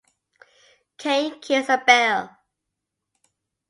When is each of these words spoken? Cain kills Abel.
Cain 1.01 1.31
kills 1.43 1.69
Abel. 1.69 2.29